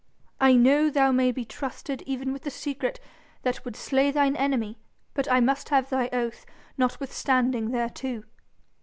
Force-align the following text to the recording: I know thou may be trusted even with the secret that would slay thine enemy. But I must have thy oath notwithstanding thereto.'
I 0.39 0.55
know 0.55 0.89
thou 0.89 1.11
may 1.11 1.31
be 1.31 1.45
trusted 1.45 2.01
even 2.07 2.33
with 2.33 2.41
the 2.41 2.49
secret 2.49 2.99
that 3.43 3.63
would 3.63 3.75
slay 3.75 4.09
thine 4.09 4.35
enemy. 4.35 4.79
But 5.13 5.31
I 5.31 5.41
must 5.41 5.69
have 5.69 5.91
thy 5.91 6.07
oath 6.11 6.43
notwithstanding 6.75 7.69
thereto.' 7.69 8.23